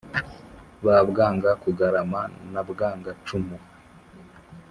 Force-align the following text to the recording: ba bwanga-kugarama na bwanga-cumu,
ba 0.85 0.97
bwanga-kugarama 1.09 2.21
na 2.51 2.61
bwanga-cumu, 2.69 3.57